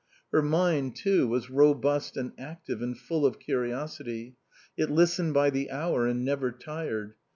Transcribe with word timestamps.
Her 0.31 0.41
mind, 0.41 0.95
too, 0.95 1.27
was 1.27 1.51
robust 1.51 2.17
and 2.17 2.31
active, 2.35 2.81
and 2.81 2.97
full 2.97 3.23
of 3.23 3.37
curiosity; 3.37 4.35
it 4.75 4.89
listened 4.89 5.35
by 5.35 5.51
the 5.51 5.69
hour 5.69 6.07
and 6.07 6.25
never 6.25 6.51
tired. 6.51 7.13